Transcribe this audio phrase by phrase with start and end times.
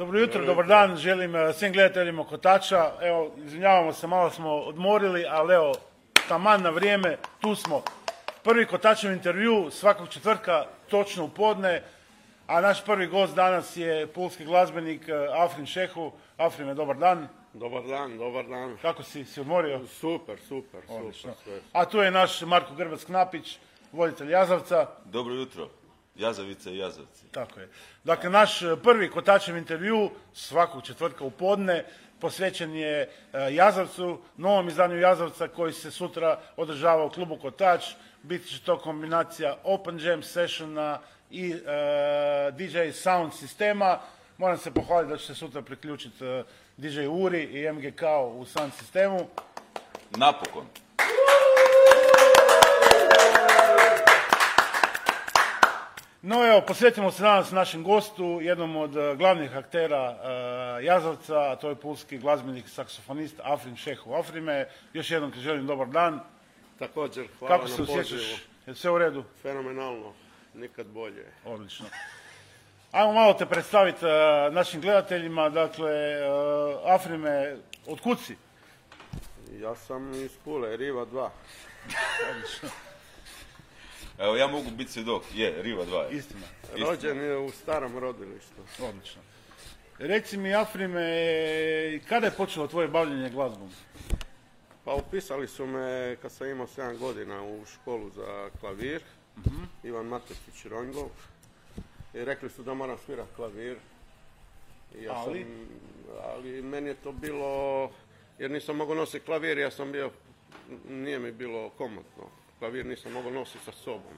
[0.00, 2.92] Dobro jutro, dobar dan, želim eh, svim gledateljima Kotača.
[3.02, 5.74] Evo, izvinjavamo se, malo smo odmorili, ali evo,
[6.28, 7.82] taman na vrijeme, tu smo.
[8.42, 11.82] Prvi Kotačev intervju svakog četvrtka, točno u podne,
[12.46, 16.12] a naš prvi gost danas je pulski glazbenik eh, Afrin Šehu.
[16.36, 17.28] Afrine, dobar dan.
[17.52, 18.76] Dobar dan, dobar dan.
[18.82, 19.86] Kako si, si odmorio?
[19.86, 21.32] Super, super, Odlično.
[21.32, 21.44] super.
[21.44, 21.60] Sve.
[21.72, 23.56] A tu je naš Marko Grbac-Knapić,
[23.92, 24.86] voditelj Jazavca.
[25.04, 25.79] Dobro jutro.
[26.20, 27.24] Jazavice i jazavci.
[27.30, 27.68] Tako je.
[28.04, 31.84] Dakle, naš e, prvi kotačev intervju svakog četvrtka u podne
[32.20, 33.08] posvećen je e,
[33.54, 37.84] Jazavcu, novom izdanju Jazavca koji se sutra održava u klubu Kotač.
[38.22, 40.98] Bit će to kombinacija Open Jam sessiona
[41.30, 43.98] i e, DJ sound sistema.
[44.38, 46.44] Moram se pohvaliti da će se sutra priključiti e,
[46.76, 48.02] DJ Uri i MGK
[48.34, 49.28] u sound sistemu.
[50.16, 50.66] Napokon.
[56.22, 61.56] No evo, posvetimo se danas našem gostu, jednom od eh, glavnih aktera eh, Jazavca, a
[61.56, 64.14] to je pulski glazbenik, saksofonist Afrin Šehu.
[64.14, 66.20] Afrime, još jednom ti želim dobar dan.
[66.78, 68.46] Također, hvala Kako na se osjećaš?
[68.66, 69.24] Je sve u redu?
[69.42, 70.12] Fenomenalno,
[70.54, 71.26] nikad bolje.
[71.44, 71.86] Odlično.
[72.92, 75.48] Ajmo malo te predstaviti eh, našim gledateljima.
[75.48, 76.24] Dakle, eh,
[76.84, 77.56] Afrime,
[77.86, 78.36] od kud si?
[79.60, 81.28] Ja sam iz Pule, Riva 2.
[84.20, 85.22] Evo, ja mogu biti svjedok.
[85.34, 86.18] Je, Riva 2 je.
[86.18, 86.46] Istina.
[86.76, 88.62] Rođen je u starom rodilištu.
[88.88, 89.22] Odlično.
[89.98, 91.00] Reci mi, Afrime,
[92.08, 93.70] kada je počelo tvoje bavljenje glazbom?
[94.84, 99.02] Pa upisali su me kad sam imao 7 godina u školu za klavir.
[99.84, 101.08] Ivan Matešić Ronjgov.
[102.14, 103.76] I rekli su da moram svirati klavir.
[104.98, 105.44] I ja Ali?
[105.44, 105.68] Sam,
[106.22, 107.90] ali meni je to bilo,
[108.38, 110.10] jer nisam mogao nositi klavir, ja sam bio,
[110.88, 112.39] nije mi bilo komotno.
[112.60, 114.12] Klavir nisam mogao nositi sa sobom.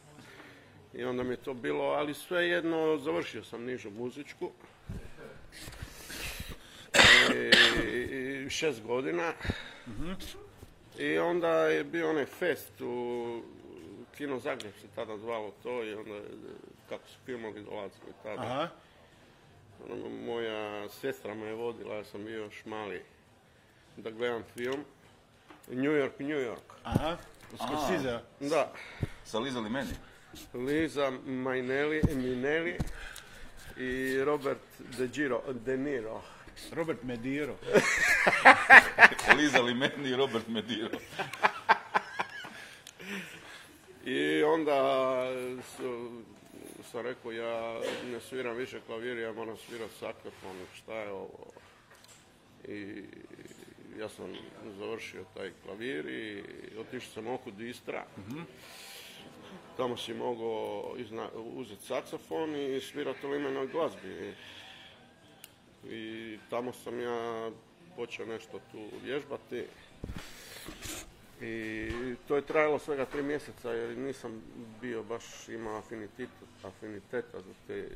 [0.94, 4.50] I onda mi je to bilo, ali svejedno završio sam nižu muzičku.
[7.34, 8.06] I,
[8.47, 9.32] i šest godina.
[10.98, 13.42] I onda je bio onaj fest u
[14.16, 16.20] Kino Zagreb se tada zvalo to i onda
[16.88, 18.42] kako su filmovi dolazili tada.
[18.42, 18.69] Aha.
[19.91, 23.02] Ono, moja sestra me je vodila, ja sam bio još mali
[23.97, 24.84] da gledam film.
[25.69, 26.72] New York, New York.
[26.82, 27.16] Aha.
[27.56, 28.20] Scorsese.
[28.40, 28.72] Da,
[29.24, 29.92] Sa lizali meni?
[30.54, 32.76] Liza Mainelli, Minelli
[33.76, 34.60] i Robert
[34.98, 36.22] De, Giro, De Niro.
[36.72, 37.58] Robert Mediro.
[39.36, 40.98] Lizali meni i Robert Mediro.
[44.04, 45.26] I onda
[45.76, 46.10] su,
[46.90, 47.80] sam rekao, ja
[48.12, 51.46] ne sviram više klavir, ja moram svirati saksofon, šta je ovo?
[52.64, 53.04] I
[53.98, 54.34] ja sam
[54.78, 56.44] završio taj klavir i
[56.78, 58.04] otišao sam oko Istra.
[59.76, 60.94] Tamo si mogao
[61.34, 64.34] uzeti saksofon i svirati u limenoj glazbi.
[65.84, 67.50] I tamo sam ja
[67.96, 69.64] počeo nešto tu vježbati.
[71.40, 71.90] I
[72.28, 74.43] to je trajalo svega tri mjeseca jer nisam
[74.81, 77.88] bio baš imao afiniteta, afiniteta za te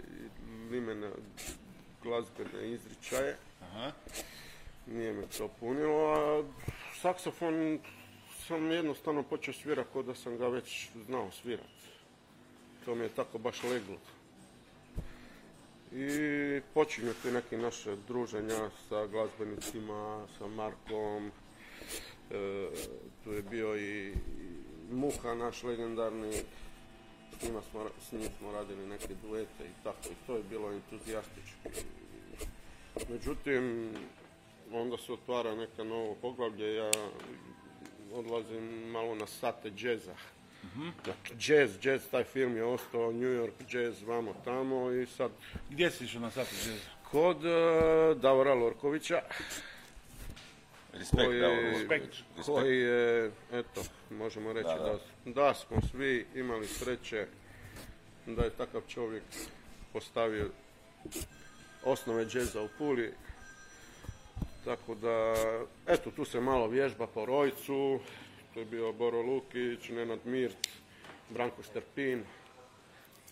[0.71, 1.11] limene
[2.03, 3.37] glazbene izričaje.
[3.62, 3.93] Aha.
[4.87, 6.44] Nije me to punilo, a
[7.00, 7.79] saksofon
[8.47, 11.87] sam jednostavno počeo svirati kao da sam ga već znao svirati.
[12.85, 13.97] To mi je tako baš leglo.
[15.93, 21.27] I počinju ti neki naše druženja sa glazbenicima, sa Markom,
[22.31, 22.69] e,
[23.25, 24.12] tu je bio i,
[24.91, 30.37] Muha, naš legendarni, s, smo, s njim smo radili neke duete i tako, i to
[30.37, 31.85] je bilo entuzijastički.
[33.09, 33.94] Međutim,
[34.73, 36.91] onda se otvara neka novo poglavlje, ja
[38.13, 40.15] odlazim malo na sate džeza.
[40.97, 45.31] Dakle, jazz, jazz, taj film je ostao, New York jazz, vamo tamo i sad
[45.71, 46.85] Gdje si išao na satu džeza?
[47.11, 47.51] kod e,
[48.15, 49.23] Davora Lorkovića,
[50.93, 52.09] Respekt, Koji- Davor.
[52.45, 55.33] Koji je, eto, možemo reći Da, da, da.
[55.33, 57.27] da smo svi imali sreće
[58.27, 59.23] da je takav čovjek
[59.93, 60.51] postavio
[61.85, 63.12] osnove džeza u Puli.
[64.67, 65.35] Tako da,
[65.87, 67.99] eto, tu se malo vježba po Rojcu,
[68.55, 70.69] tu je bio Boro Lukić, Nenad Mirt,
[71.31, 72.25] Branko Sterpin,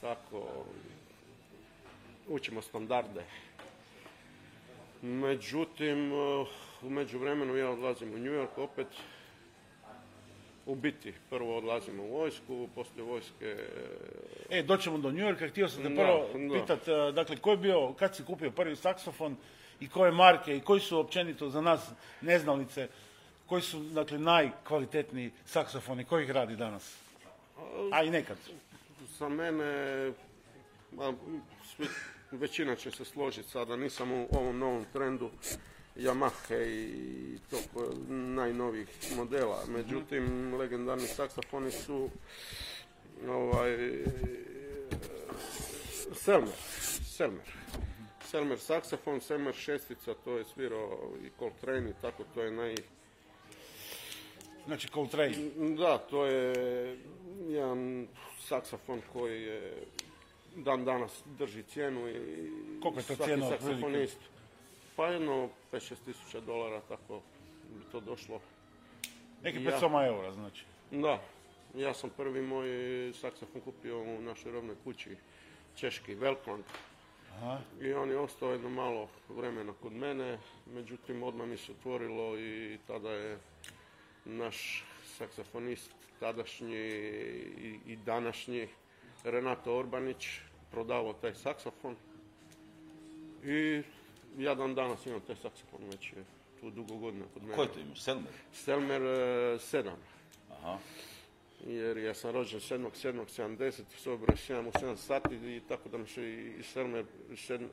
[0.01, 0.65] tako,
[2.29, 3.25] učimo standarde.
[5.03, 6.13] Međutim,
[6.83, 8.87] u međuvremenu ja odlazim u New York opet.
[10.67, 13.57] U biti, prvo odlazim u vojsku, poslije vojske
[14.51, 16.61] E, doćemo do New Yorka, htio sam te prvo da.
[16.61, 19.37] pitat, e, dakle, ko je bio, kad si kupio prvi saksofon
[19.81, 21.81] i koje marke i koji su općenito za nas
[22.21, 22.89] neznalice
[23.47, 26.97] koji su dakle, najkvalitetniji saksofoni, koji ih radi danas?
[27.93, 28.37] A i nekad.
[29.19, 30.13] Za mene,
[32.31, 35.31] većina će se složiti sada, nisam u ovom novom trendu
[35.97, 39.65] Yamaha i toliko najnovijih modela.
[39.69, 42.11] Međutim, legendarni saksofoni su
[43.29, 43.77] ovaj,
[46.15, 46.55] Selmer.
[47.17, 47.55] Selmer.
[48.35, 52.75] Selmer saksofon, Selmer šestica, to je svirao i Coltrane i tako, to je naj...
[54.67, 55.35] Znači Coltrane.
[55.79, 56.99] Da, to je
[57.49, 58.09] jedan
[58.39, 59.87] saksofon koji je
[60.57, 62.15] dan danas drži cijenu i
[62.83, 64.19] Koliko je to cijena saksofonist.
[64.97, 67.21] Pa jedno 5-6 tisuća dolara, tako
[67.79, 68.41] bi to došlo.
[69.43, 69.81] Neki Ja.
[69.81, 70.65] 500 eura, znači.
[70.91, 71.23] Da,
[71.75, 72.69] ja sam prvi moj
[73.21, 75.17] saksofon kupio u našoj robnoj kući,
[75.77, 76.65] češki, Velkland.
[77.37, 77.59] Aha.
[77.81, 82.79] I on je ostao jedno malo vremena kod mene, međutim odmah mi se otvorilo i
[82.87, 83.39] tada je
[84.25, 84.85] naš
[85.19, 85.91] saksofonist,
[86.21, 88.69] tadašnji i, i današnji,
[89.25, 90.27] Renato Orbanić,
[90.71, 91.97] prodavao taj saksofon.
[93.45, 93.83] I
[94.39, 96.25] ja dan danas imam taj saksofon, već je
[96.61, 97.57] tu dugo godina kod mene.
[97.57, 98.03] Koji to imaš?
[98.03, 98.33] Selmer?
[98.53, 99.91] Stelmer e, 7.
[100.51, 100.79] Aha.
[101.67, 106.07] Jer ja sam rođen 7.7.70, svoj broj 7 u 7 sati i tako da mi
[106.07, 107.05] se i Selmer,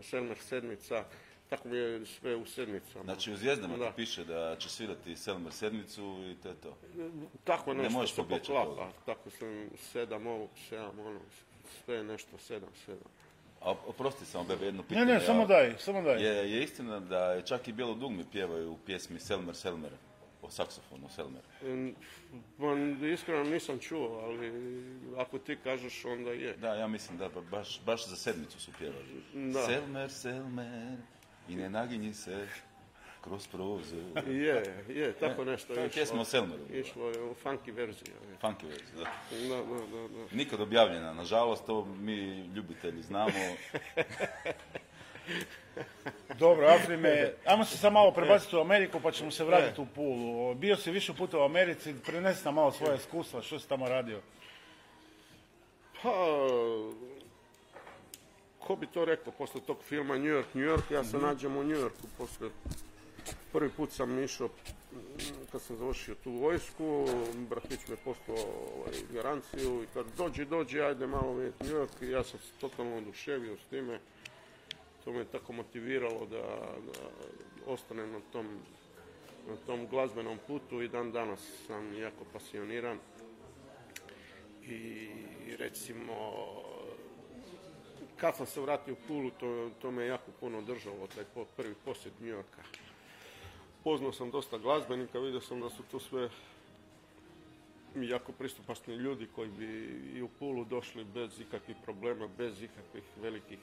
[0.02, 1.04] Selmer sedmica,
[1.50, 3.04] tako mi je sve u sedmicama.
[3.04, 3.88] Znači u zvijezdama Da.
[3.88, 6.78] ti piše da će svirati Selmer sedmicu i to je to.
[7.44, 8.92] tako ne nešto možeš se poklapa, toga.
[9.06, 11.22] tako sam sedam ovog, sedam onog,
[11.76, 13.08] sve je nešto sedam, sedam.
[13.62, 15.06] A oprosti samo bebe jedno Ne, pitanje.
[15.06, 16.24] ne, ja- samo daj, samo daj.
[16.24, 19.92] Je, je istina da je čak i Bijelo dugme pjevaju u pjesmi Selmer Selmer
[20.42, 21.42] o saksofonu Selmer.
[21.64, 21.94] E,
[22.58, 24.52] Pa iskreno nisam čuo, ali
[25.18, 26.54] ako ti kažeš onda je.
[26.54, 29.24] Da, ja mislim da ba- baš, baš za sedmicu su pjevali.
[29.54, 29.66] Da.
[29.66, 30.98] Selmer, Selmer,
[31.50, 32.48] i ne naginji se
[33.22, 34.28] kroz prozor.
[34.28, 35.94] Je, je, tako nešto to je išlo.
[35.94, 36.64] pjesma o Selmeru.
[36.74, 38.12] Išlo je u funky verziji.
[38.32, 38.38] je.
[38.42, 39.04] Funky verzija, da.
[39.50, 40.36] Da, da, da, da.
[40.36, 42.16] Nikad objavljena, nažalost, to mi
[42.56, 43.32] ljubitelji znamo.
[46.40, 50.56] Dobro, Afrime, ajmo se sad malo prebaciti u Ameriku pa ćemo se vratiti u Pulu.
[50.56, 54.22] Bio si više puta u Americi, prenesi nam malo svoje iskustva, što si tamo radio?
[56.02, 56.10] Pa,
[58.60, 61.64] ko bi to rekao, posle tog filma New York, New York, ja se nađem u
[61.64, 62.50] New Yorku, posle,
[63.52, 64.98] prvi put sam išao, mm,
[65.52, 67.06] kad sam završio tu vojsku,
[67.50, 68.38] bratić mi je poslao
[68.78, 72.52] ovaj, garanciju i kad dođi, dođi, ajde malo vidjeti New York i ja sam se
[72.62, 74.00] totalno oduševio s time.
[75.04, 76.42] To me tako motiviralo da,
[76.86, 77.00] da
[77.66, 78.48] ostanem na tom,
[79.48, 83.00] na tom glazbenom putu i dan danas sam jako pasioniran
[84.64, 85.10] i
[85.60, 86.14] recimo
[88.18, 91.24] kad sam se vratio u Pulu, to, to me jako puno držalo, taj
[91.56, 92.62] prvi posjet New Yorka.
[93.84, 96.30] Poznao sam dosta glazbenika, vidio sam da su to sve
[97.96, 99.66] jako pristupačni ljudi koji bi
[100.16, 103.60] i u Pulu došli bez ikakvih problema, bez ikakvih velikih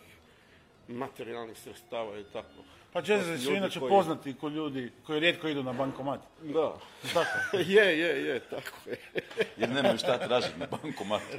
[0.89, 2.49] materijalnih sredstava i tako.
[2.93, 6.21] Pa su jazzevi su inače koji- poznati ko ljudi koji rijetko idu na bankomat.
[6.43, 6.75] Da,
[7.15, 7.57] Tako.
[7.59, 8.97] je, je, je, tako je.
[9.57, 11.37] Jer nemaju šta tražiti na bankomatu.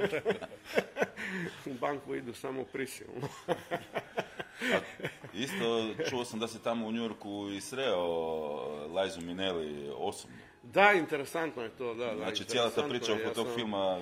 [1.66, 3.28] U banku idu samo prisilno.
[5.34, 5.64] Isto
[6.10, 8.06] čuo sam da se tamo u Njurku i sreo
[8.86, 10.36] Lizu Minelli osobno.
[10.62, 12.06] Da, interesantno je to, da.
[12.06, 13.98] da Znači cijela ta priča oko Ja tog sam- filma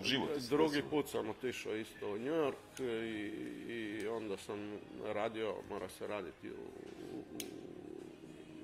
[0.00, 0.40] u životu.
[0.40, 3.32] se Drugi put sam otišao isto u New York i,
[3.72, 7.24] i onda sam radio, mora se raditi, u, u-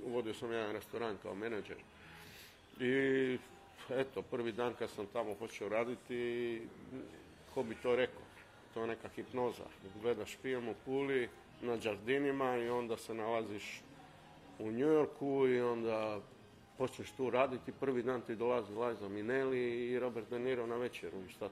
[0.07, 1.77] uvodio sam jedan restoran kao menadžer.
[2.81, 3.39] I
[3.91, 6.63] eto, prvi dan kad sam tamo počeo raditi,
[7.55, 8.23] ko bi to rekao,
[8.75, 9.65] to je neka hipnoza.
[10.03, 11.29] Gledaš film u Puli,
[11.63, 13.81] na Đardinima i onda se nalaziš
[14.59, 16.21] u New Yorku i onda
[16.81, 21.21] počneš tu raditi, prvi dan ti dolazi Liza Minelli i Robert De Niro na večeru
[21.25, 21.49] i šta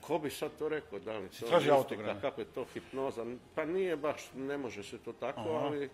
[0.00, 2.20] Ko bi sad to rekao, da li to traži autogram.
[2.20, 3.26] kako je to hipnoza?
[3.54, 5.90] Pa nije baš, ne može se to tako, ali...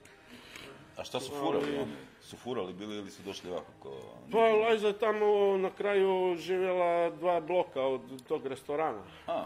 [0.97, 1.93] A šta su furali oni?
[2.21, 3.73] Su furali bili ili su došli ovako?
[3.81, 3.91] Ko...
[4.33, 9.03] Pa Liza je tamo na kraju živjela dva bloka od tog restorana.
[9.27, 9.45] A,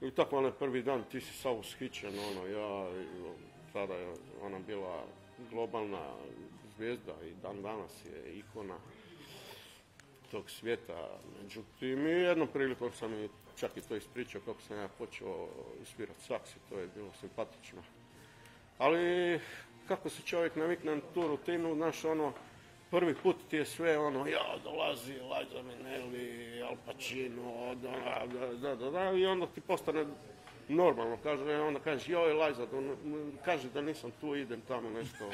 [0.00, 2.90] I tako onaj prvi dan ti si sav ushićen, ono, ja,
[3.72, 5.04] tada je ona bila
[5.50, 6.14] globalna
[6.76, 8.76] zvijezda i dan danas je ikona
[10.30, 11.08] tog svijeta.
[11.42, 15.48] Međutim, jednom prilikom sam i čak i to ispričao kako sam ja počeo
[15.84, 17.82] svirati saksi, to je bilo simpatično.
[18.78, 19.40] Ali
[19.88, 22.32] kako se čovjek navikne na tu rutinu, znaš, ono,
[22.90, 28.26] prvi put ti je sve ono, ja, dolazi Liza Minnelli, Al Pacino, da,
[28.60, 30.06] da, da, da, i onda ti postane
[30.68, 32.66] normalno, kaže, onda kažeš, joj, Liza,
[33.44, 35.30] kaže da nisam tu, idem tamo nešto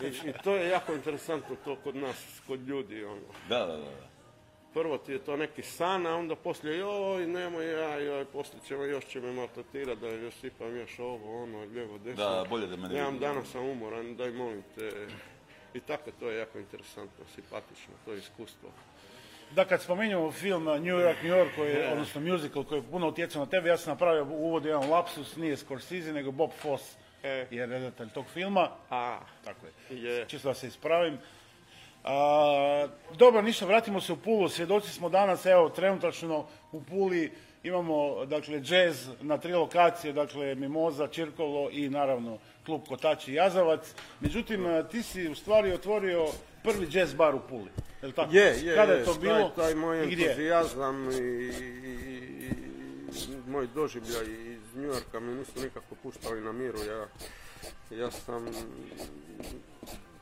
[0.00, 3.04] I, I to je jako interesantno to kod nas, kod ljudi.
[3.04, 3.20] Ono.
[3.48, 4.12] Da, da, da.
[4.74, 8.84] Prvo ti je to neki san, a onda poslije joj, nemoj ja, joj, poslije ćemo,
[8.84, 12.24] još će me maltretirati da još sipam još ovo, ono, lijevo, desno.
[12.24, 15.06] Da, bolje da me ne Nemam danas sam umoran, daj molim te.
[15.74, 18.68] I tako to je jako interesantno, simpatično, to je iskustvo.
[19.54, 23.08] Da, kad spominjamo film New York, New York, koji je, odnosno musical koji je puno
[23.08, 26.96] utjecao na tebe, ja sam napravio u uvodu jedan lapsus, nije Scorsese, nego Bob Foss
[27.22, 27.46] E.
[27.50, 28.68] je redatelj tog filma.
[28.90, 30.02] A, Tako je.
[30.02, 31.18] je, Čisto da se ispravim.
[32.04, 34.48] A, dobro, ništa, vratimo se u Pulu.
[34.48, 41.08] Svjedoci smo danas, evo, trenutačno u Puli imamo, dakle, jazz na tri lokacije, dakle, Mimoza,
[41.08, 43.80] Čirkolo i naravno klub Kotač i Jazavac.
[44.20, 44.60] Međutim,
[44.90, 46.26] ti si u stvari otvorio
[46.62, 47.70] prvi jazz bar u Puli.
[48.02, 48.34] Je li tako?
[48.34, 49.48] je, je, Kada je, je to bilo?
[49.48, 51.14] Taj, taj moj entuzijazam i-
[52.06, 52.11] i
[53.46, 56.78] moj doživljaj iz New Yorka me nisu nikako puštali na miru.
[56.84, 57.06] Ja,
[57.98, 58.46] ja sam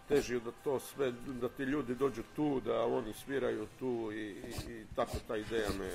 [0.08, 4.72] težio da to sve, da ti ljudi dođu tu, da oni sviraju tu i, i,
[4.72, 5.90] i tako ta ideja me,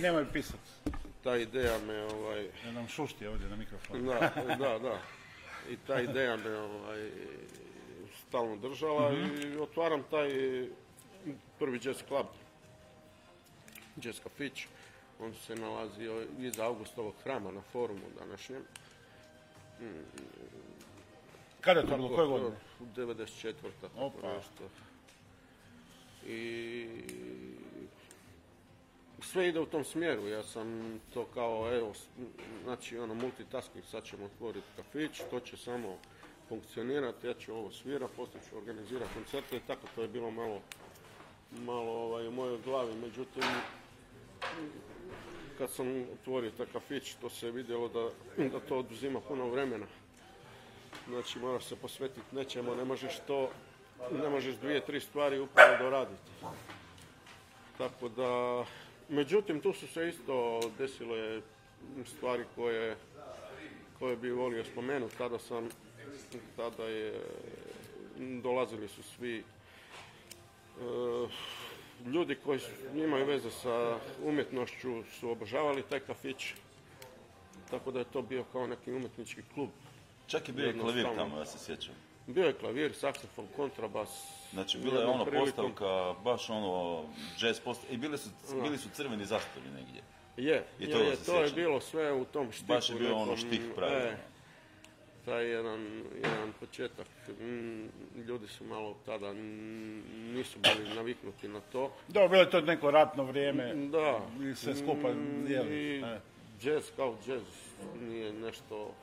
[0.00, 0.60] Nemoj pisat.
[1.24, 4.06] ta ideja me ovaj, Da nam šušti ovdje na mikrofon.
[4.06, 4.98] da, da, da.
[5.70, 7.10] I ta ideja me ovaj,
[8.28, 10.28] stalno držala i otvaram taj
[11.58, 12.26] prvi jazz club,
[13.96, 14.66] jazz kafić.
[15.20, 18.62] On se nalazio iza Augustovog hrama na forumu današnjem.
[21.60, 22.16] Kada je to bilo?
[22.16, 22.56] Koje godine?
[22.96, 23.52] 94.
[23.80, 24.34] tako Opa.
[24.34, 24.64] nešto.
[26.26, 26.88] I
[29.22, 30.28] sve ide u tom smjeru.
[30.28, 31.92] Ja sam to kao, evo,
[32.64, 35.98] znači ono multitasking, sad ćemo otvoriti kafić, to će samo
[36.48, 40.60] funkcionirati, ja ću ovo svirat, poslije ću organizirati koncerte i tako to je bilo malo,
[41.58, 42.94] malo ovaj, u mojoj glavi.
[42.94, 43.42] Međutim,
[45.58, 48.08] kad sam otvorio taj kafić, to se vidjelo da,
[48.48, 49.86] da to oduzima puno vremena.
[51.08, 53.50] Znači moraš se posvetiti nečemu, ne možeš to,
[54.22, 56.30] ne možeš dvije, tri stvari upravo doraditi.
[57.78, 58.64] Tako da,
[59.08, 61.40] međutim tu su se isto desile
[62.06, 62.96] stvari koje,
[63.98, 65.18] koje bi volio spomenuti.
[65.18, 65.68] Tada sam,
[66.56, 67.22] tada je,
[68.18, 71.28] dolazili su svi eh,
[72.06, 72.60] ljudi koji
[72.94, 76.52] imaju veze sa umjetnošću su obožavali taj kafić.
[77.70, 79.68] Tako da je to bio kao neki umjetnički klub.
[80.26, 81.94] Čak je bio i klavir tamo, ja se sjećam.
[82.26, 84.08] Bio je klavir, saksofon, kontrabas.
[84.52, 87.04] Znači, bila je ono prilikom- postavka, baš ono,
[87.38, 88.30] jazz postavka, i bili su,
[88.62, 90.02] bili su crveni zastavi negdje.
[90.36, 92.66] Je, I je, to je bilo sve u tom štiku.
[92.68, 93.94] Baš je bio ono štih pravi.
[93.94, 94.16] e,
[95.28, 97.06] taj jedan, jedan početak.
[97.40, 97.84] mm,
[98.26, 101.92] ljudi su malo tada mm, nisu bili naviknuti na to.
[102.08, 103.74] Dobro, bilo je to neko ratno vrijeme.
[103.74, 104.20] Da.
[104.50, 106.20] I sve skupa, Mm, jeli, I e.
[106.62, 107.42] jazz kao jazz
[108.00, 108.94] nije nešto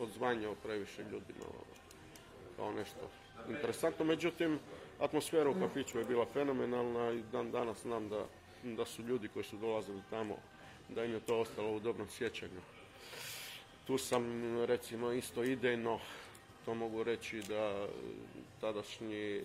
[0.00, 1.44] odzvanjao previše ljudima
[2.56, 3.10] kao nešto
[3.50, 4.04] interesantno.
[4.04, 4.58] Međutim,
[5.00, 8.24] atmosfera u kafiću je bila fenomenalna i dan danas znam da,
[8.62, 10.36] da su ljudi koji su dolazili tamo,
[10.88, 12.60] da im je to ostalo u dobrom sjećanju.
[13.86, 14.24] Tu sam
[14.64, 16.00] recimo isto idejno,
[16.64, 17.88] to mogu reći da
[18.60, 19.42] tadašnji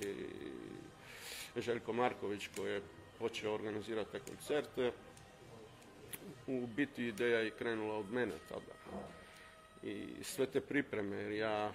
[1.56, 2.82] Željko Marković koji je
[3.20, 4.92] počeo organizirati te koncerte,
[6.48, 9.02] u biti ideja je krenula od mene tada.
[9.84, 11.72] I sve te pripreme, jer ja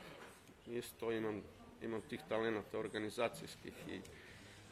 [0.66, 1.42] isto imam,
[1.82, 4.00] imam tih talenata organizacijskih i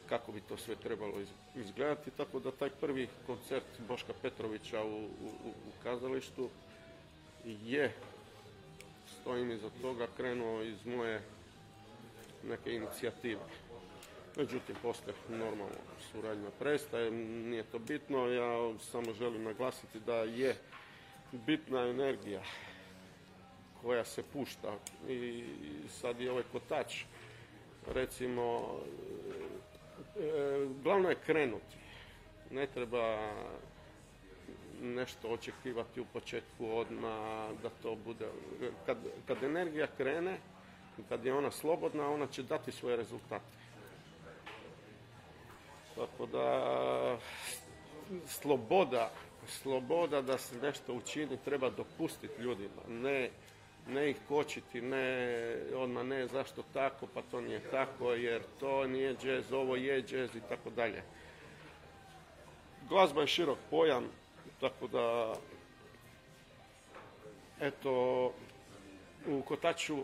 [0.08, 4.96] kako bi to sve trebalo iz- izgledati, tako da taj prvi koncert Boška Petrovića u,
[4.98, 5.08] u-
[5.44, 6.48] u kazalištu
[7.44, 7.92] je,
[9.20, 11.22] stojim iza toga, krenuo iz moje
[12.48, 13.40] neke inicijative.
[14.36, 15.76] Međutim, poslije normalno
[16.12, 20.56] suradnja prestaje, nije to bitno, ja samo želim naglasiti da je
[21.32, 22.42] bitna energija
[23.82, 24.78] koja se pušta.
[25.08, 25.44] I
[25.88, 27.04] sad je ovaj kotač,
[27.92, 28.74] recimo,
[30.16, 31.76] e, glavno je krenuti,
[32.50, 33.32] ne treba
[34.84, 38.26] nešto očekivati u početku odmah da to bude,
[38.86, 40.38] kad, kad energija krene,
[41.08, 43.64] kad je ona slobodna, ona će dati svoje rezultate.
[45.96, 47.18] Tako da
[48.26, 49.10] sloboda,
[49.46, 53.30] sloboda da se nešto učini treba dopustiti ljudima, ne,
[53.88, 59.16] ne ih kočiti, ne odmah ne zašto tako, pa to nije tako, jer to nije
[59.16, 61.02] džez, ovo je džez i tako dalje.
[62.88, 64.04] Glazba je širok pojam,
[64.60, 65.34] tako da
[67.60, 68.32] eto
[69.26, 69.96] u Kotaču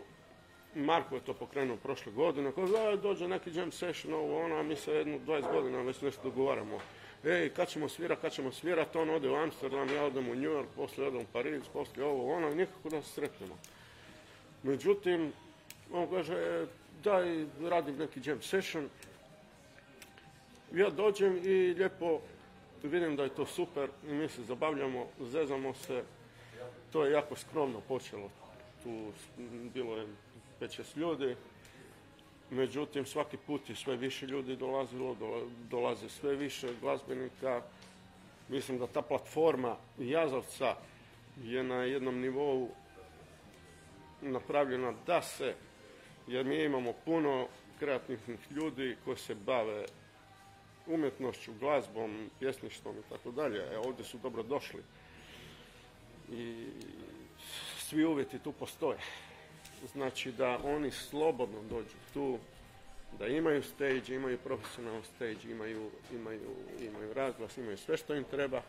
[0.75, 4.75] Marko je to pokrenuo prošle godine, da dođe neki jam session, ovo ono, a mi
[4.75, 6.79] se jedno 20 godina već nešto dogovaramo.
[7.25, 10.51] Ej, kad ćemo svirat, kad ćemo svirat, on ode u Amsterdam, ja odem u New
[10.51, 13.57] York, poslije odem u Pariz, poslije ovo, i nikako da se sretnemo.
[14.63, 15.33] Međutim,
[15.93, 16.65] on kaže,
[17.03, 18.89] da i radim neki jam session.
[20.73, 22.21] Ja dođem i lijepo
[22.83, 26.03] vidim da je to super i mi se zabavljamo, zezamo se.
[26.91, 28.29] To je jako skromno počelo.
[28.83, 29.11] Tu
[29.73, 30.07] bilo je
[30.61, 31.35] 5-6 ljudi.
[32.49, 35.15] Međutim, svaki put je sve više ljudi dolazilo,
[35.69, 37.61] dolaze sve više glazbenika.
[38.49, 40.75] Mislim da ta platforma Jazovca
[41.43, 42.69] je na jednom nivou
[44.21, 45.55] napravljena da se,
[46.27, 47.47] jer mi imamo puno
[47.79, 49.85] kreativnih ljudi koji se bave
[50.87, 53.59] umjetnošću, glazbom, pjesništvom i tako dalje.
[53.59, 54.83] E, ovdje su dobro došli.
[56.31, 56.67] I
[57.77, 58.97] svi uvjeti tu postoje.
[59.91, 62.39] Znači da oni slobodno dođu tu,
[63.19, 68.61] da imaju stage, imaju profesionalno stage, imaju, imaju, imaju razglas, imaju sve što im treba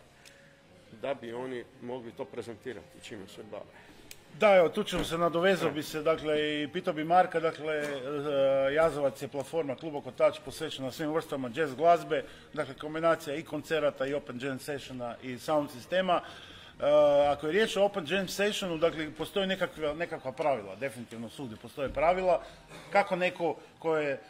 [1.02, 3.91] da bi oni mogli to prezentirati čime se bave.
[4.40, 8.74] Da, evo, tu ćemo se, nadovezao bi se, dakle, i pitao bi Marka, dakle, e,
[8.74, 14.14] Jazovac je platforma Kluba Kotač posvećena svim vrstama jazz glazbe, dakle, kombinacija i koncerata i
[14.14, 16.20] open jam sessiona i sound sistema.
[16.80, 16.84] E,
[17.28, 22.42] ako je riječ o Open Jam Sessionu, dakle, postoje nekakva, pravila, definitivno svugdje postoje pravila,
[22.92, 24.20] kako neko ko je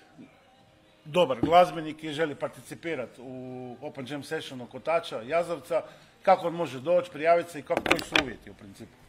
[1.04, 5.82] dobar glazbenik i želi participirati u Open Jam Sessionu Kotača, Jazovca,
[6.22, 9.01] kako on može doći, prijaviti se i kako, koji su uvjeti u principu?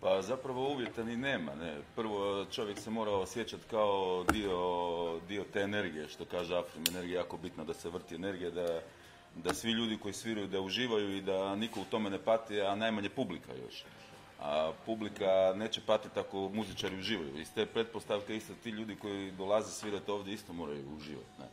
[0.00, 1.54] Pa zapravo uvjeta ni nema.
[1.54, 1.76] Ne.
[1.96, 6.84] Prvo čovjek se mora osjećati kao dio, dio te energije, što kaže Afrim.
[6.90, 8.80] Energija je jako bitna da se vrti energija, da,
[9.34, 12.74] da svi ljudi koji sviraju da uživaju i da niko u tome ne pati, a
[12.74, 13.84] najmanje publika još.
[14.40, 17.40] A publika neće patiti ako muzičari uživaju.
[17.40, 21.40] Iz te pretpostavke isto ti ljudi koji dolaze svirati ovdje isto moraju uživati.
[21.40, 21.46] Ne.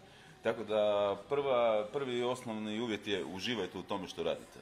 [0.43, 4.59] Tako da prva, prvi osnovni uvjet je uživajte u tome što radite.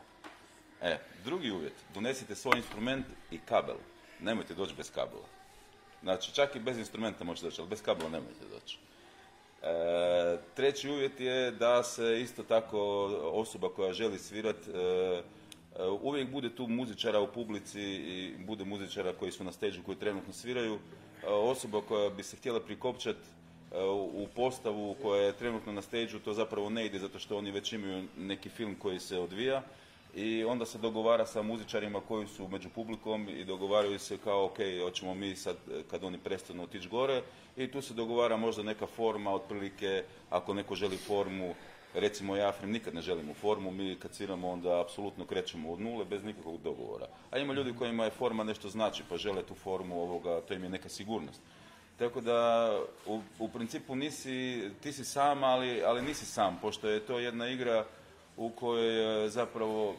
[0.81, 3.75] E, drugi uvjet, donesite svoj instrument i kabel.
[4.19, 5.27] Nemojte doći bez kabela.
[6.03, 8.77] Znači, čak i bez instrumenta možete doći, ali bez kabela nemojte doći.
[9.63, 12.79] E, treći uvjet je da se isto tako
[13.33, 19.13] osoba koja želi svirat e, e, uvijek bude tu muzičara u publici i bude muzičara
[19.13, 20.79] koji su na steđu koji trenutno sviraju.
[21.27, 23.27] osoba koja bi se htjela prikopčati
[24.13, 27.73] u postavu koja je trenutno na steđu, to zapravo ne ide zato što oni već
[27.73, 29.63] imaju neki film koji se odvija
[30.15, 34.57] i onda se dogovara sa muzičarima koji su među publikom i dogovaraju se kao ok,
[34.83, 35.55] hoćemo mi sad
[35.91, 37.21] kad oni prestanu otići gore
[37.57, 41.55] i tu se dogovara možda neka forma otprilike ako neko želi formu
[41.95, 46.05] recimo ja Afrim nikad ne želimo formu, mi kad sviramo onda apsolutno krećemo od nule
[46.05, 47.07] bez nikakvog dogovora.
[47.31, 50.63] A ima ljudi kojima je forma nešto znači pa žele tu formu ovoga, to im
[50.63, 51.41] je neka sigurnost.
[51.99, 52.71] Tako da
[53.05, 57.49] u, u principu nisi, ti si sam, ali, ali nisi sam, pošto je to jedna
[57.49, 57.85] igra
[58.37, 59.95] u kojoj zapravo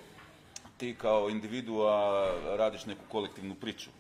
[0.77, 3.91] ti kao individua radiš neku kolektivnu priču.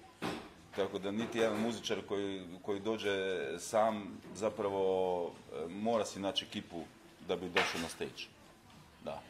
[0.77, 6.83] Tako da niti jedan muzičar koji, koji dođe sam zapravo e, mora si naći ekipu
[7.29, 8.22] da bi došao na stage.
[9.05, 9.22] Da.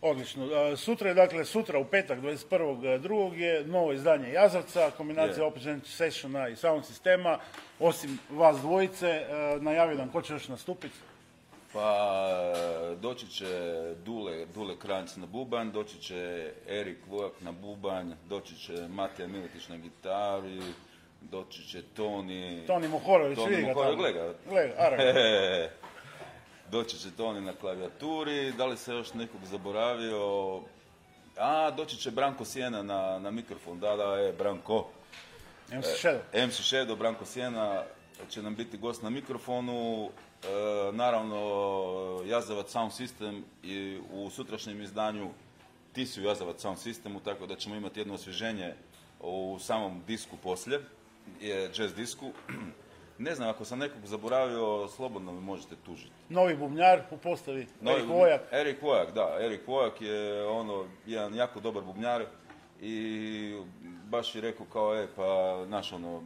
[0.00, 0.76] Odlično.
[0.76, 3.34] Sutra je, dakle, sutra u petak 21.2.
[3.34, 5.84] je novo izdanje Jazavca, kombinacija yeah.
[5.84, 7.38] Sessiona i sound sistema.
[7.80, 9.26] Osim vas dvojice, e,
[9.60, 10.96] najavio nam ko će još nastupiti.
[11.74, 12.52] Pa
[13.00, 13.46] doći će
[14.04, 19.68] Dule, Dule Kranjc na bubanj, doći će Erik Vojak na bubanj, doći će Matija Miletić
[19.68, 20.60] na gitari,
[21.20, 22.64] doći će Toni...
[22.66, 23.74] Toni Mohorović, Toni vidi ga
[26.74, 30.60] doći će Toni na klavijaturi, da li se još nekog zaboravio?
[31.38, 34.88] A, doći će Branko Sjena na, na mikrofon, da, da, je, Branko.
[35.72, 36.18] MC Shadow.
[36.32, 37.82] E, MC Shadow, Branko Sjena
[38.28, 40.08] će nam biti gost na mikrofonu.
[40.08, 40.48] E,
[40.92, 41.36] naravno
[42.26, 45.30] Jazavac Sound System i u sutrašnjem izdanju
[45.92, 48.74] ti su Jazavac Sound Systemu, tako da ćemo imati jedno osvježenje
[49.20, 50.80] u samom disku poslije,
[51.40, 52.30] je jazz disku.
[53.18, 56.10] Ne znam, ako sam nekog zaboravio, slobodno mi možete tužiti.
[56.28, 58.40] Novi bubnjar u postavi, Novi Erik Vojak.
[58.52, 59.36] Erik Vojak, da.
[59.40, 62.24] Erik Vojak je ono, jedan jako dobar bubnjar
[62.80, 63.62] i
[64.04, 66.22] baš je rekao kao, e, pa, naš ono,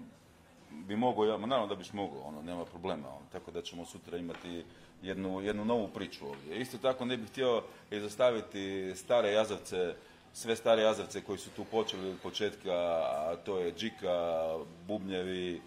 [0.71, 4.19] bi mogao, ja, naravno da biš mogao, ono, nema problema, ono, tako da ćemo sutra
[4.19, 4.65] imati
[5.03, 6.61] jednu, jednu novu priču ovdje.
[6.61, 9.95] Isto tako ne bih htio izostaviti stare jazavce,
[10.33, 15.61] sve stare jazavce koji su tu počeli od početka, a to je Džika, Bubnjevi, e,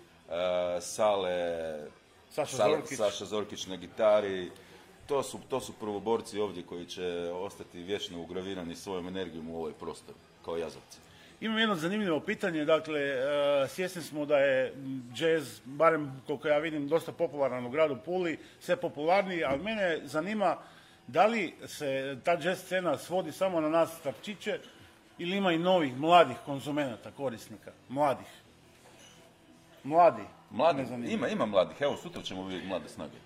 [0.81, 1.79] Sale,
[2.29, 2.97] Saša, Zorkić.
[2.97, 4.51] Saša Zorkić na gitari.
[5.07, 9.73] To su, to su prvoborci ovdje koji će ostati vječno ugravirani svojom energijom u ovoj
[9.73, 10.99] prostor, kao jazavci.
[11.41, 14.73] Imam jedno zanimljivo pitanje, dakle, e, svjesni smo da je
[15.15, 20.57] jazz, barem koliko ja vidim, dosta popularan u gradu Puli, sve popularniji, ali mene zanima
[21.07, 24.59] da li se ta jazz scena svodi samo na nas starčiće
[25.17, 28.41] ili ima i novih, mladih konzumenata, korisnika, mladih?
[29.83, 30.23] mladi.
[30.51, 31.77] Mladi, ima, ima mladih.
[31.81, 33.17] Evo, sutra ćemo vidjeti mlade snage.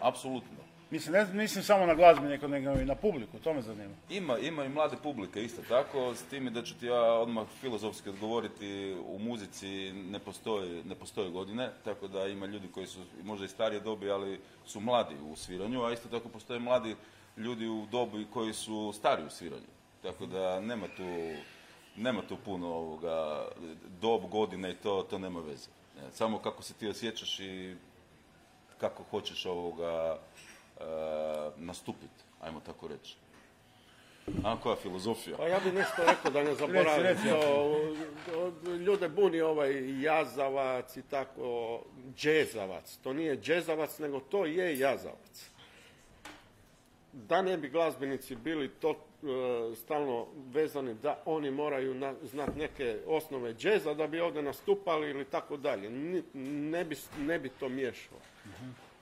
[0.00, 0.58] Apsolutno.
[0.92, 3.94] Mislim, ne mislim samo na glazbenike, nego i na publiku, to me zanima.
[4.10, 8.08] Ima, ima i mlade publike isto tako, s time da ću ti ja odmah filozofski
[8.08, 13.44] odgovoriti, u muzici ne postoje, ne postoje godine, tako da ima ljudi koji su možda
[13.44, 16.96] i starije dobi, ali su mladi u sviranju, a isto tako postoje mladi
[17.36, 19.72] ljudi u dobi koji su stari u sviranju.
[20.02, 21.32] Tako da nema tu,
[21.96, 23.48] nema tu puno ovoga,
[24.00, 25.68] dob, godine i to, to nema veze.
[26.10, 27.76] Samo kako se ti osjećaš i
[28.78, 30.18] kako hoćeš ovoga
[31.56, 33.16] nastupiti, ajmo tako reći.
[34.44, 35.36] A koja filozofija?
[35.36, 37.02] Pa ja bi nešto rekao da ne zaboravim.
[37.02, 37.82] Reci, reci, to,
[38.36, 41.80] o, ljude buni ovaj jazavac i tako,
[42.16, 42.96] džezavac.
[42.96, 45.50] To nije džezavac, nego to je jazavac.
[47.12, 48.96] Da ne bi glazbenici bili to e,
[49.76, 55.24] stalno vezani da oni moraju na, znati neke osnove džeza da bi ovdje nastupali ili
[55.24, 55.90] tako dalje.
[55.90, 56.22] Ni-
[56.70, 58.18] Ne bi, ne bi to miješao.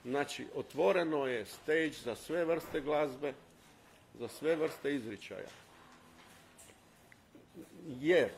[0.05, 3.33] Znači, otvoreno je stage za sve vrste glazbe,
[4.19, 5.47] za sve vrste izričaja.
[7.99, 8.31] Jer e,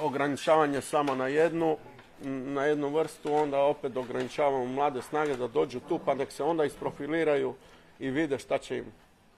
[0.00, 1.76] ograničavanje samo na jednu,
[2.24, 6.64] na jednu vrstu, onda opet ograničavamo mlade snage da dođu tu pa nek se onda
[6.64, 7.54] isprofiliraju
[7.98, 8.84] i vide šta će im,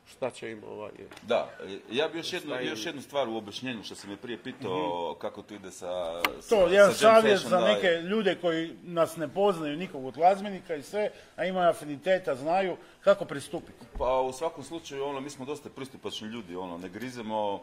[0.07, 0.91] šta će im ovaj,
[1.23, 4.39] Da, e, ja bi još jednu, još jednu stvar u objašnjenju što sam je prije
[4.43, 8.77] pitao kako to ide sa, sa, To, jedan sa savjet za da, neke ljude koji
[8.83, 13.85] nas ne poznaju nikog od glazbenika i sve, a imaju afiniteta, znaju kako pristupiti.
[13.99, 17.63] Pa u svakom slučaju, ono, mi smo dosta pristupačni ljudi, ono, ne grizemo,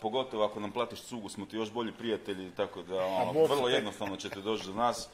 [0.00, 4.16] pogotovo ako nam platiš cugu, smo ti još bolji prijatelji, tako da, ono, vrlo jednostavno
[4.16, 5.08] ćete doći do nas.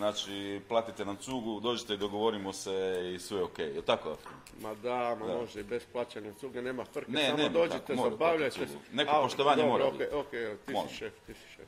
[0.00, 2.72] Znači, platite nam cugu, dođite i dogovorimo se
[3.14, 3.66] i sve je okej.
[3.66, 4.16] Je tako?
[4.60, 5.34] Ma da, ma Da.
[5.34, 8.74] može i bez plaćanja cuge, nema frke, Ne, samo nema dođite, tako, zabavljajte se.
[8.92, 10.14] Neko A, poštovanje dobro, mora okej, biti.
[10.16, 11.66] okej, ti si šef, ti si šef.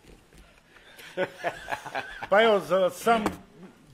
[2.30, 3.24] Pa evo, za sam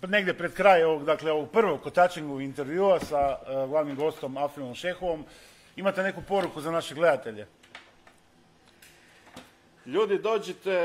[0.09, 5.25] negdje pred kraj ovog, dakle, ovog prvog kotačingu intervjua sa eh, glavnim gostom Afrinom Šehovom,
[5.77, 7.47] imate neku poruku za naše gledatelje?
[9.89, 10.79] Ljudi dođite,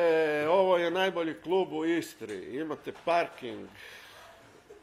[0.49, 3.67] ovo je najbolji klub u Istri, imate parking,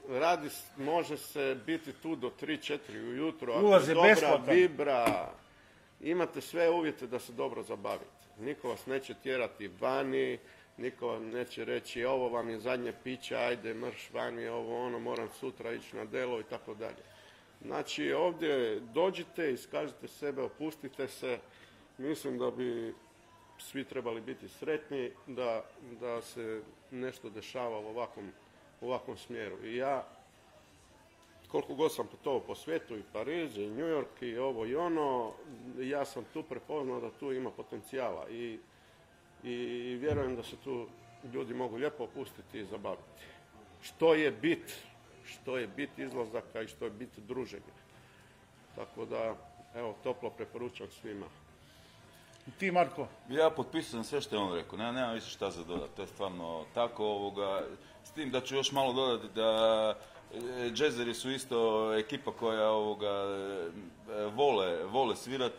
[0.09, 2.79] radi, može se biti tu do 3-4
[3.11, 4.55] ujutro, ako je je dobra besplatan.
[4.55, 5.33] vibra,
[6.01, 8.27] imate sve uvjete da se dobro zabavite.
[8.39, 10.39] Niko vas neće tjerati vani,
[10.77, 15.29] niko vam neće reći ovo vam je zadnje piće, ajde mrš vani, ovo ono, moram
[15.41, 17.03] sutra ići na delo i tako dalje.
[17.63, 21.39] Znači ovdje dođite, iskažite sebe, opustite se,
[21.99, 22.95] mislim da bi
[23.61, 25.65] svi trebali biti sretni da,
[26.01, 28.33] da se nešto dešava u ovakvom,
[28.81, 29.65] u smjeru.
[29.65, 30.07] I ja,
[31.49, 35.33] koliko god sam putovao po svijetu, i Pariz, i New York, i ovo i ono,
[35.79, 38.59] ja sam tu prepoznao da tu ima potencijala i,
[39.45, 40.87] i vjerujem da se tu
[41.33, 43.23] ljudi mogu lijepo opustiti i zabaviti.
[43.83, 44.77] Što je bit,
[45.25, 47.75] što je bit izlazaka i što je bit druženja.
[48.75, 49.37] Tako da,
[49.75, 51.27] evo, toplo preporučam svima.
[52.59, 53.07] Ti, Marko?
[53.29, 56.09] Ja potpisujem sve što je on rekao, nema, nema više šta za dodati, to je
[56.09, 57.63] stvarno tako ovoga,
[58.05, 59.95] s tim da ću još malo dodati da
[60.35, 65.53] e, džezeri su isto ekipa koja ovoga e, vole, vole svirat,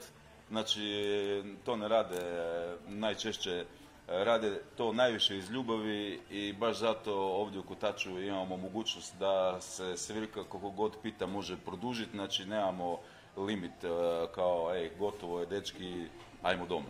[0.50, 3.66] znači e, to ne rade e, najčešće e,
[4.08, 9.98] rade to najviše iz ljubavi i baš zato ovdje u Kotaču imamo mogućnost da se
[9.98, 13.00] svirka koliko god pita može produžiti, znači nemamo
[13.38, 13.88] limit e,
[14.36, 16.08] kao ej gotovo je dečki,
[16.42, 16.86] ajmo doma.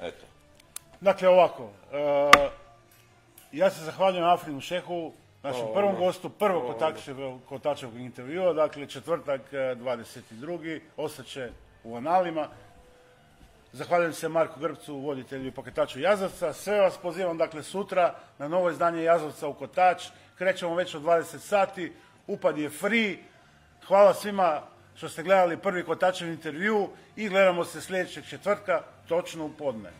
[0.00, 0.26] Eto.
[1.00, 2.50] Dakle, ovako, eh,
[3.52, 5.12] ja se zahvaljujem Afrinu Šehovu,
[5.42, 7.40] našem O, prvom gostu prvog O, ono.
[7.48, 10.80] kotačevog, intervjua, dakle četvrtak eh, 22.
[10.96, 11.50] ostaće
[11.84, 12.48] u analima.
[13.72, 16.52] Zahvaljujem se Marku Grbcu, voditelju i pokretaču Jazavca.
[16.52, 20.04] Sve vas pozivam dakle sutra na novo izdanje Jazavca u Kotač.
[20.38, 21.92] Krećemo već od 20 sati,
[22.26, 23.16] upad je free.
[23.86, 24.62] Hvala svima
[24.96, 29.90] što ste gledali prvi Kotačev intervju i gledamo se sljedećeg četvrtka točno u podne.